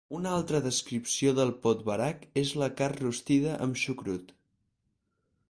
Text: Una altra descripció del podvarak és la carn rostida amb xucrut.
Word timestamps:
Una 0.17 0.29
altra 0.35 0.61
descripció 0.67 1.33
del 1.39 1.51
podvarak 1.65 2.25
és 2.43 2.55
la 2.63 2.71
carn 2.81 2.99
rostida 3.03 3.53
amb 3.67 3.79
xucrut. 3.85 4.35